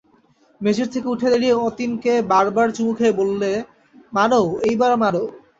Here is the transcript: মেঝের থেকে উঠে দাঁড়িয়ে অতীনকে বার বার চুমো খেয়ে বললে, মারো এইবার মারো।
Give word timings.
মেঝের 0.61 0.87
থেকে 0.93 1.07
উঠে 1.07 1.27
দাঁড়িয়ে 1.31 1.53
অতীনকে 1.67 2.13
বার 2.31 2.45
বার 2.55 2.67
চুমো 2.75 2.93
খেয়ে 2.97 3.17
বললে, 3.19 3.51
মারো 4.13 4.41
এইবার 4.67 4.91
মারো। 5.03 5.23